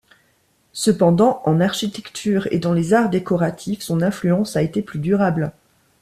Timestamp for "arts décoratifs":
2.95-3.83